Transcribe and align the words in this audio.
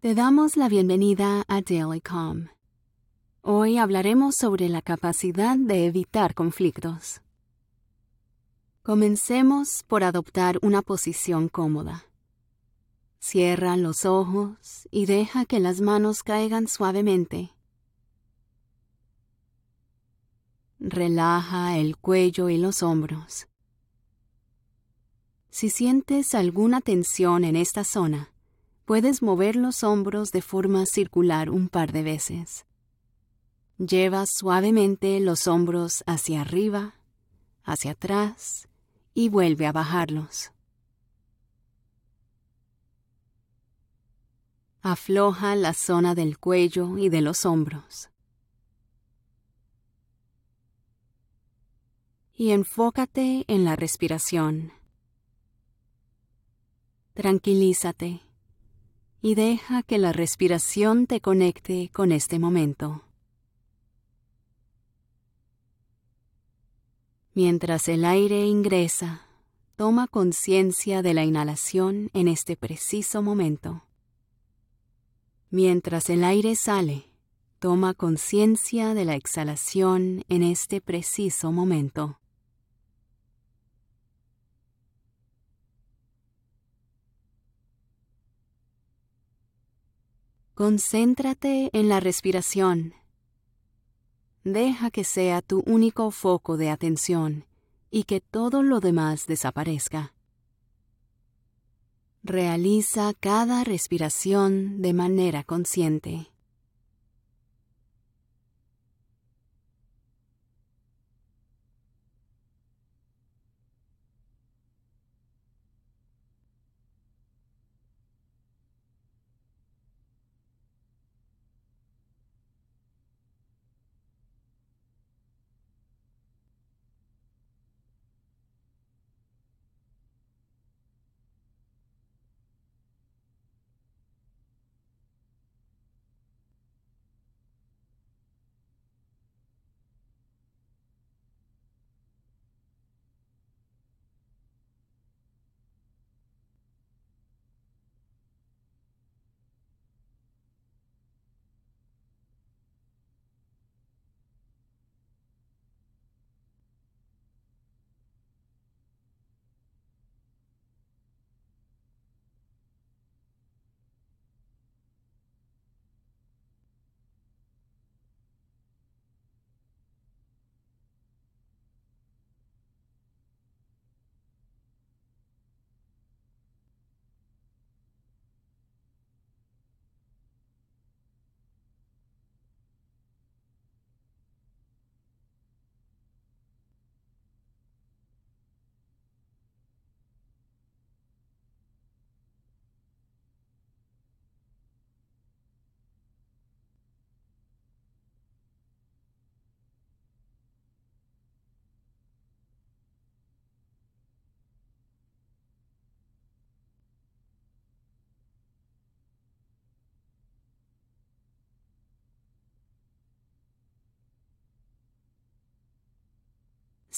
Te 0.00 0.14
damos 0.14 0.58
la 0.58 0.68
bienvenida 0.68 1.42
a 1.48 1.62
Daily 1.62 2.02
Calm. 2.02 2.50
Hoy 3.40 3.78
hablaremos 3.78 4.34
sobre 4.36 4.68
la 4.68 4.82
capacidad 4.82 5.56
de 5.56 5.86
evitar 5.86 6.34
conflictos. 6.34 7.22
Comencemos 8.82 9.84
por 9.88 10.04
adoptar 10.04 10.58
una 10.60 10.82
posición 10.82 11.48
cómoda. 11.48 12.04
Cierra 13.20 13.74
los 13.78 14.04
ojos 14.04 14.86
y 14.90 15.06
deja 15.06 15.46
que 15.46 15.60
las 15.60 15.80
manos 15.80 16.22
caigan 16.22 16.68
suavemente. 16.68 17.56
Relaja 20.78 21.78
el 21.78 21.96
cuello 21.96 22.50
y 22.50 22.58
los 22.58 22.82
hombros. 22.82 23.48
Si 25.48 25.70
sientes 25.70 26.34
alguna 26.34 26.82
tensión 26.82 27.44
en 27.44 27.56
esta 27.56 27.82
zona, 27.82 28.35
puedes 28.86 29.20
mover 29.20 29.56
los 29.56 29.82
hombros 29.82 30.30
de 30.30 30.40
forma 30.40 30.86
circular 30.86 31.50
un 31.50 31.68
par 31.68 31.92
de 31.92 32.04
veces. 32.04 32.66
Lleva 33.78 34.24
suavemente 34.26 35.18
los 35.20 35.48
hombros 35.48 36.04
hacia 36.06 36.40
arriba, 36.40 36.94
hacia 37.64 37.90
atrás 37.90 38.68
y 39.12 39.28
vuelve 39.28 39.66
a 39.66 39.72
bajarlos. 39.72 40.52
Afloja 44.82 45.56
la 45.56 45.74
zona 45.74 46.14
del 46.14 46.38
cuello 46.38 46.96
y 46.96 47.08
de 47.08 47.22
los 47.22 47.44
hombros. 47.44 48.08
Y 52.32 52.50
enfócate 52.50 53.44
en 53.48 53.64
la 53.64 53.74
respiración. 53.74 54.72
Tranquilízate 57.14 58.25
y 59.20 59.34
deja 59.34 59.82
que 59.82 59.98
la 59.98 60.12
respiración 60.12 61.06
te 61.06 61.20
conecte 61.20 61.90
con 61.92 62.12
este 62.12 62.38
momento. 62.38 63.02
Mientras 67.34 67.88
el 67.88 68.04
aire 68.04 68.46
ingresa, 68.46 69.26
toma 69.76 70.06
conciencia 70.06 71.02
de 71.02 71.12
la 71.12 71.24
inhalación 71.24 72.10
en 72.14 72.28
este 72.28 72.56
preciso 72.56 73.20
momento. 73.20 73.84
Mientras 75.50 76.08
el 76.08 76.24
aire 76.24 76.56
sale, 76.56 77.10
toma 77.58 77.94
conciencia 77.94 78.94
de 78.94 79.04
la 79.04 79.16
exhalación 79.16 80.24
en 80.28 80.42
este 80.42 80.80
preciso 80.80 81.52
momento. 81.52 82.18
Concéntrate 90.56 91.68
en 91.74 91.90
la 91.90 92.00
respiración. 92.00 92.94
Deja 94.42 94.90
que 94.90 95.04
sea 95.04 95.42
tu 95.42 95.62
único 95.66 96.10
foco 96.10 96.56
de 96.56 96.70
atención 96.70 97.44
y 97.90 98.04
que 98.04 98.22
todo 98.22 98.62
lo 98.62 98.80
demás 98.80 99.26
desaparezca. 99.26 100.14
Realiza 102.22 103.12
cada 103.20 103.64
respiración 103.64 104.80
de 104.80 104.94
manera 104.94 105.44
consciente. 105.44 106.32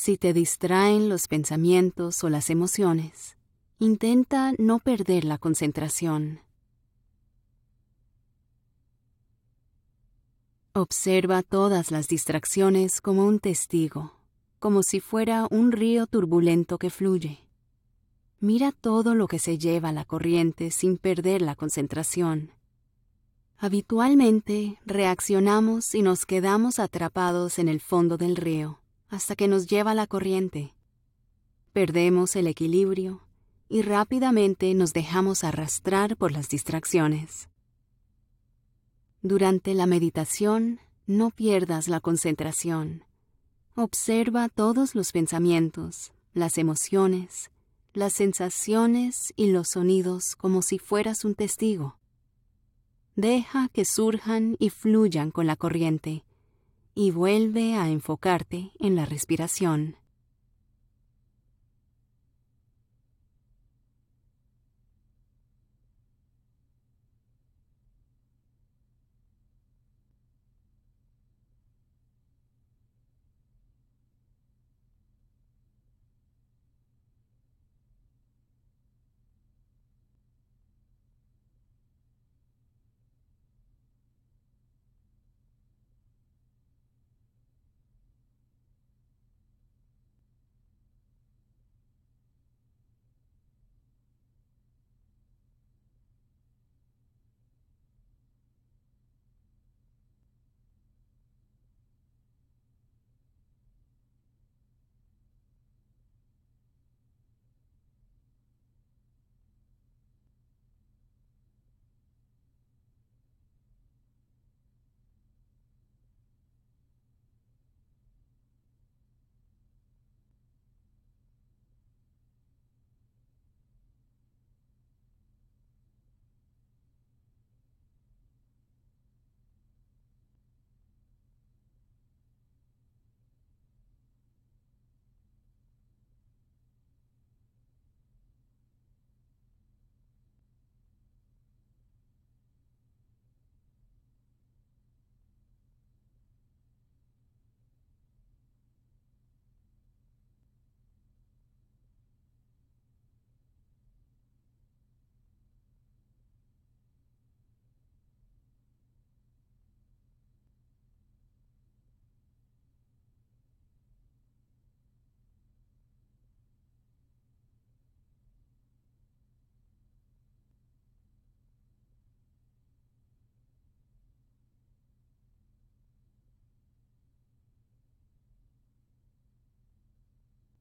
Si 0.00 0.16
te 0.16 0.32
distraen 0.32 1.08
los 1.08 1.26
pensamientos 1.26 2.22
o 2.22 2.28
las 2.28 2.50
emociones, 2.50 3.36
intenta 3.80 4.52
no 4.56 4.78
perder 4.78 5.24
la 5.24 5.38
concentración. 5.38 6.40
Observa 10.72 11.42
todas 11.42 11.90
las 11.90 12.06
distracciones 12.06 13.00
como 13.00 13.26
un 13.26 13.40
testigo, 13.40 14.12
como 14.60 14.84
si 14.84 15.00
fuera 15.00 15.48
un 15.50 15.72
río 15.72 16.06
turbulento 16.06 16.78
que 16.78 16.90
fluye. 16.90 17.40
Mira 18.38 18.70
todo 18.70 19.16
lo 19.16 19.26
que 19.26 19.40
se 19.40 19.58
lleva 19.58 19.90
la 19.90 20.04
corriente 20.04 20.70
sin 20.70 20.96
perder 20.96 21.42
la 21.42 21.56
concentración. 21.56 22.52
Habitualmente 23.58 24.78
reaccionamos 24.86 25.92
y 25.96 26.02
nos 26.02 26.24
quedamos 26.24 26.78
atrapados 26.78 27.58
en 27.58 27.68
el 27.68 27.80
fondo 27.80 28.16
del 28.16 28.36
río 28.36 28.78
hasta 29.08 29.36
que 29.36 29.48
nos 29.48 29.66
lleva 29.66 29.94
la 29.94 30.06
corriente. 30.06 30.74
Perdemos 31.72 32.36
el 32.36 32.46
equilibrio 32.46 33.22
y 33.68 33.82
rápidamente 33.82 34.72
nos 34.74 34.92
dejamos 34.92 35.44
arrastrar 35.44 36.16
por 36.16 36.32
las 36.32 36.48
distracciones. 36.48 37.48
Durante 39.22 39.74
la 39.74 39.86
meditación, 39.86 40.80
no 41.06 41.30
pierdas 41.30 41.88
la 41.88 42.00
concentración. 42.00 43.04
Observa 43.74 44.48
todos 44.48 44.94
los 44.94 45.12
pensamientos, 45.12 46.12
las 46.34 46.58
emociones, 46.58 47.50
las 47.94 48.12
sensaciones 48.12 49.32
y 49.36 49.50
los 49.50 49.68
sonidos 49.68 50.36
como 50.36 50.62
si 50.62 50.78
fueras 50.78 51.24
un 51.24 51.34
testigo. 51.34 51.98
Deja 53.16 53.68
que 53.72 53.84
surjan 53.84 54.56
y 54.58 54.70
fluyan 54.70 55.30
con 55.30 55.46
la 55.46 55.56
corriente 55.56 56.24
y 57.00 57.12
vuelve 57.12 57.76
a 57.76 57.88
enfocarte 57.88 58.72
en 58.80 58.96
la 58.96 59.06
respiración. 59.06 59.94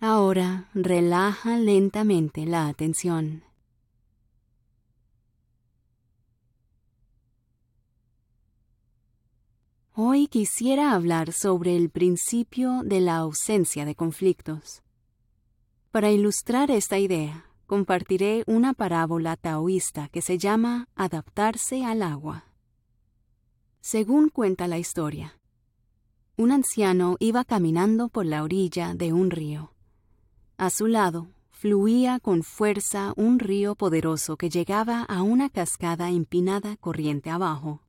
Ahora 0.00 0.68
relaja 0.74 1.58
lentamente 1.58 2.46
la 2.46 2.68
atención. 2.68 3.42
Hoy 9.92 10.28
quisiera 10.28 10.92
hablar 10.92 11.32
sobre 11.32 11.76
el 11.76 11.90
principio 11.90 12.82
de 12.84 13.00
la 13.00 13.16
ausencia 13.16 13.84
de 13.84 13.96
conflictos. 13.96 14.84
Para 15.90 16.12
ilustrar 16.12 16.70
esta 16.70 17.00
idea, 17.00 17.46
compartiré 17.66 18.44
una 18.46 18.74
parábola 18.74 19.34
taoísta 19.34 20.08
que 20.10 20.22
se 20.22 20.38
llama 20.38 20.86
Adaptarse 20.94 21.84
al 21.84 22.04
agua. 22.04 22.44
Según 23.80 24.28
cuenta 24.28 24.68
la 24.68 24.78
historia, 24.78 25.40
un 26.36 26.52
anciano 26.52 27.16
iba 27.18 27.44
caminando 27.44 28.08
por 28.10 28.26
la 28.26 28.44
orilla 28.44 28.94
de 28.94 29.12
un 29.12 29.32
río. 29.32 29.72
A 30.58 30.70
su 30.70 30.88
lado 30.88 31.28
fluía 31.50 32.18
con 32.18 32.42
fuerza 32.42 33.12
un 33.16 33.38
río 33.38 33.76
poderoso 33.76 34.36
que 34.36 34.50
llegaba 34.50 35.04
a 35.04 35.22
una 35.22 35.50
cascada 35.50 36.10
empinada 36.10 36.76
corriente 36.76 37.30
abajo. 37.30 37.80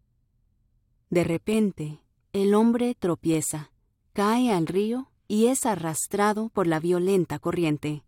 De 1.10 1.24
repente, 1.24 2.04
el 2.31 2.54
hombre 2.54 2.94
tropieza, 2.94 3.71
cae 4.13 4.51
al 4.51 4.68
río 4.68 5.10
y 5.27 5.48
es 5.48 5.66
arrastrado 5.66 6.50
por 6.50 6.68
la 6.68 6.80
violenta 6.80 7.39
corriente. 7.39 8.04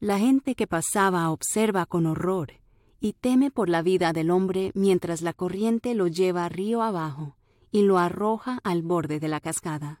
La 0.00 0.18
gente 0.18 0.54
que 0.54 0.66
pasaba 0.66 1.30
observa 1.30 1.84
con 1.84 2.06
horror 2.06 2.52
y 3.00 3.12
teme 3.12 3.50
por 3.50 3.68
la 3.68 3.82
vida 3.82 4.14
del 4.14 4.30
hombre 4.30 4.72
mientras 4.74 5.20
la 5.20 5.34
corriente 5.34 5.94
lo 5.94 6.06
lleva 6.06 6.48
río 6.48 6.80
abajo 6.80 7.36
y 7.70 7.82
lo 7.82 7.98
arroja 7.98 8.60
al 8.64 8.80
borde 8.80 9.20
de 9.20 9.28
la 9.28 9.40
cascada. 9.40 10.00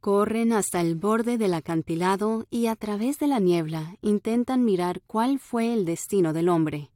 Corren 0.00 0.52
hasta 0.52 0.80
el 0.80 0.94
borde 0.94 1.38
del 1.38 1.54
acantilado 1.54 2.46
y 2.50 2.66
a 2.66 2.76
través 2.76 3.18
de 3.18 3.26
la 3.26 3.40
niebla 3.40 3.96
intentan 4.00 4.64
mirar 4.64 5.02
cuál 5.06 5.40
fue 5.40 5.72
el 5.74 5.84
destino 5.84 6.32
del 6.32 6.48
hombre. 6.48 6.90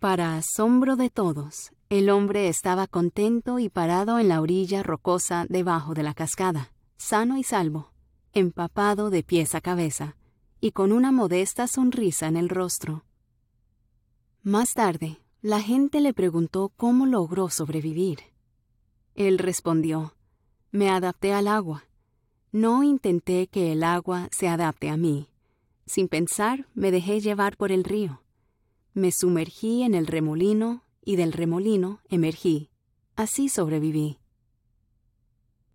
Para 0.00 0.36
asombro 0.36 0.96
de 0.96 1.10
todos, 1.10 1.72
el 1.88 2.10
hombre 2.10 2.48
estaba 2.48 2.86
contento 2.86 3.58
y 3.58 3.68
parado 3.68 4.18
en 4.18 4.28
la 4.28 4.40
orilla 4.40 4.82
rocosa 4.82 5.46
debajo 5.48 5.94
de 5.94 6.02
la 6.02 6.14
cascada, 6.14 6.72
sano 6.96 7.36
y 7.36 7.44
salvo, 7.44 7.92
empapado 8.32 9.10
de 9.10 9.22
pies 9.22 9.54
a 9.54 9.60
cabeza, 9.60 10.16
y 10.60 10.72
con 10.72 10.92
una 10.92 11.12
modesta 11.12 11.66
sonrisa 11.66 12.26
en 12.26 12.36
el 12.36 12.48
rostro. 12.48 13.04
Más 14.42 14.74
tarde, 14.74 15.20
la 15.42 15.60
gente 15.60 16.00
le 16.00 16.12
preguntó 16.12 16.72
cómo 16.76 17.06
logró 17.06 17.50
sobrevivir. 17.50 18.20
Él 19.14 19.38
respondió, 19.38 20.14
Me 20.70 20.90
adapté 20.90 21.32
al 21.32 21.46
agua. 21.46 21.84
No 22.52 22.82
intenté 22.82 23.46
que 23.46 23.70
el 23.72 23.84
agua 23.84 24.28
se 24.32 24.48
adapte 24.48 24.88
a 24.88 24.96
mí. 24.96 25.28
Sin 25.86 26.08
pensar, 26.08 26.66
me 26.74 26.90
dejé 26.90 27.20
llevar 27.20 27.56
por 27.56 27.70
el 27.70 27.84
río. 27.84 28.22
Me 28.92 29.12
sumergí 29.12 29.82
en 29.82 29.94
el 29.94 30.08
remolino 30.08 30.82
y 31.04 31.14
del 31.14 31.32
remolino 31.32 32.00
emergí. 32.08 32.68
Así 33.14 33.48
sobreviví. 33.48 34.18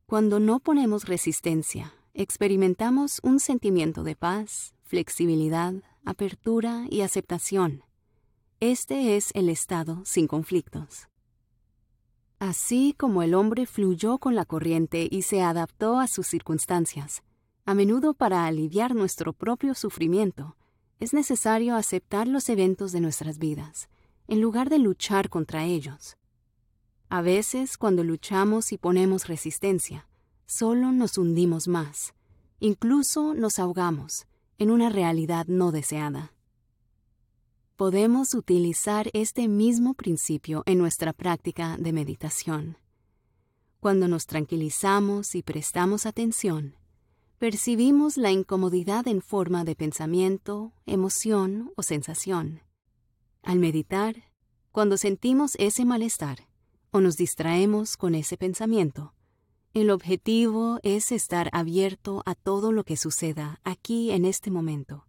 Cuando 0.05 0.39
no 0.39 0.59
ponemos 0.59 1.05
resistencia, 1.05 1.93
experimentamos 2.13 3.19
un 3.23 3.39
sentimiento 3.39 4.03
de 4.03 4.15
paz, 4.15 4.73
flexibilidad, 4.83 5.73
apertura 6.03 6.85
y 6.89 7.01
aceptación. 7.01 7.83
Este 8.59 9.15
es 9.15 9.31
el 9.33 9.49
estado 9.49 10.03
sin 10.05 10.27
conflictos. 10.27 11.07
Así 12.47 12.93
como 12.95 13.23
el 13.23 13.33
hombre 13.33 13.65
fluyó 13.65 14.19
con 14.19 14.35
la 14.35 14.45
corriente 14.45 15.07
y 15.09 15.23
se 15.23 15.41
adaptó 15.41 15.97
a 15.97 16.05
sus 16.05 16.27
circunstancias, 16.27 17.23
a 17.65 17.73
menudo 17.73 18.13
para 18.13 18.45
aliviar 18.45 18.93
nuestro 18.93 19.33
propio 19.33 19.73
sufrimiento, 19.73 20.55
es 20.99 21.11
necesario 21.11 21.75
aceptar 21.75 22.27
los 22.27 22.47
eventos 22.49 22.91
de 22.91 23.01
nuestras 23.01 23.39
vidas, 23.39 23.89
en 24.27 24.41
lugar 24.41 24.69
de 24.69 24.77
luchar 24.77 25.29
contra 25.29 25.65
ellos. 25.65 26.17
A 27.09 27.23
veces, 27.23 27.79
cuando 27.79 28.03
luchamos 28.03 28.71
y 28.71 28.77
ponemos 28.77 29.27
resistencia, 29.27 30.07
solo 30.45 30.91
nos 30.91 31.17
hundimos 31.17 31.67
más, 31.67 32.13
incluso 32.59 33.33
nos 33.33 33.57
ahogamos 33.57 34.27
en 34.59 34.69
una 34.69 34.91
realidad 34.91 35.47
no 35.47 35.71
deseada. 35.71 36.34
Podemos 37.75 38.35
utilizar 38.35 39.09
este 39.11 39.49
mismo 39.49 39.95
principio 39.95 40.63
en 40.65 40.77
nuestra 40.77 41.11
práctica 41.11 41.75
de 41.77 41.91
meditación. 41.91 42.77
Cuando 43.81 44.07
nos 44.07 44.27
tranquilizamos 44.27 45.35
y 45.35 45.43
prestamos 45.43 46.05
atención, 46.05 46.77
percibimos 47.37 48.15
la 48.15 48.31
incomodidad 48.31 49.09
en 49.09 49.21
forma 49.21 49.65
de 49.65 49.75
pensamiento, 49.75 50.71
emoción 50.85 51.73
o 51.75 51.83
sensación. 51.83 52.61
Al 53.43 53.59
meditar, 53.59 54.31
cuando 54.71 54.95
sentimos 54.95 55.55
ese 55.59 55.83
malestar 55.83 56.47
o 56.91 57.01
nos 57.01 57.17
distraemos 57.17 57.97
con 57.97 58.15
ese 58.15 58.37
pensamiento, 58.37 59.13
el 59.73 59.89
objetivo 59.89 60.79
es 60.81 61.11
estar 61.11 61.49
abierto 61.51 62.23
a 62.25 62.35
todo 62.35 62.71
lo 62.71 62.85
que 62.85 62.95
suceda 62.95 63.59
aquí 63.65 64.11
en 64.11 64.23
este 64.23 64.49
momento, 64.49 65.05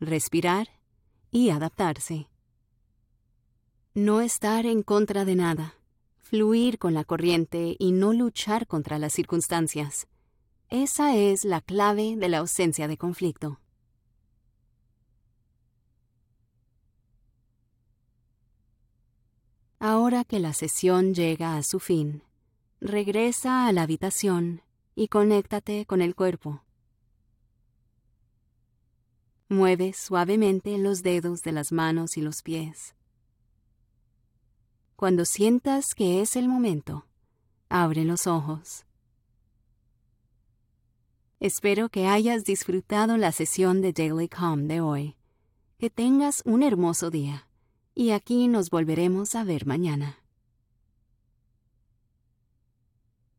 respirar 0.00 0.68
y 1.34 1.50
adaptarse. 1.50 2.30
No 3.92 4.22
estar 4.22 4.64
en 4.64 4.82
contra 4.82 5.26
de 5.26 5.34
nada, 5.34 5.74
fluir 6.22 6.78
con 6.78 6.94
la 6.94 7.04
corriente 7.04 7.76
y 7.78 7.92
no 7.92 8.14
luchar 8.14 8.66
contra 8.66 8.98
las 8.98 9.12
circunstancias 9.12 10.06
esa 10.74 11.14
es 11.14 11.44
la 11.44 11.60
clave 11.60 12.16
de 12.16 12.28
la 12.28 12.38
ausencia 12.38 12.88
de 12.88 12.98
conflicto. 12.98 13.60
Ahora 19.78 20.24
que 20.24 20.40
la 20.40 20.52
sesión 20.52 21.14
llega 21.14 21.56
a 21.56 21.62
su 21.62 21.78
fin, 21.78 22.24
regresa 22.80 23.68
a 23.68 23.72
la 23.72 23.82
habitación 23.82 24.62
y 24.96 25.06
conéctate 25.06 25.86
con 25.86 26.02
el 26.02 26.16
cuerpo. 26.16 26.63
Mueve 29.48 29.92
suavemente 29.92 30.78
los 30.78 31.02
dedos 31.02 31.42
de 31.42 31.52
las 31.52 31.70
manos 31.70 32.16
y 32.16 32.22
los 32.22 32.42
pies. 32.42 32.94
Cuando 34.96 35.26
sientas 35.26 35.94
que 35.94 36.22
es 36.22 36.34
el 36.34 36.48
momento, 36.48 37.06
abre 37.68 38.04
los 38.04 38.26
ojos. 38.26 38.86
Espero 41.40 41.90
que 41.90 42.06
hayas 42.06 42.44
disfrutado 42.44 43.18
la 43.18 43.30
sesión 43.32 43.82
de 43.82 43.92
Daily 43.92 44.28
Calm 44.28 44.66
de 44.66 44.80
hoy. 44.80 45.16
Que 45.76 45.90
tengas 45.90 46.40
un 46.46 46.62
hermoso 46.62 47.10
día. 47.10 47.46
Y 47.94 48.10
aquí 48.12 48.48
nos 48.48 48.70
volveremos 48.70 49.34
a 49.34 49.44
ver 49.44 49.66
mañana. 49.66 50.23